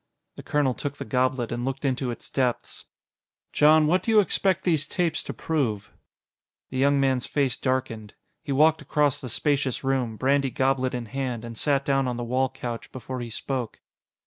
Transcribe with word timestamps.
The 0.35 0.41
colonel 0.41 0.73
took 0.73 0.97
the 0.97 1.05
goblet 1.05 1.51
and 1.51 1.63
looked 1.63 1.85
into 1.85 2.09
its 2.09 2.31
depths. 2.31 2.85
"Jon, 3.53 3.85
what 3.85 4.01
do 4.01 4.09
you 4.09 4.19
expect 4.19 4.63
these 4.63 4.87
tapes 4.87 5.21
to 5.21 5.31
prove?" 5.31 5.91
The 6.71 6.79
young 6.79 6.99
man's 6.99 7.27
face 7.27 7.55
darkened. 7.55 8.15
He 8.41 8.51
walked 8.51 8.81
across 8.81 9.21
the 9.21 9.29
spacious 9.29 9.83
room, 9.83 10.17
brandy 10.17 10.49
goblet 10.49 10.95
in 10.95 11.05
hand, 11.05 11.45
and 11.45 11.55
sat 11.55 11.85
down 11.85 12.07
on 12.07 12.17
the 12.17 12.23
wall 12.23 12.49
couch 12.49 12.91
before 12.91 13.19
he 13.19 13.29
spoke. 13.29 13.79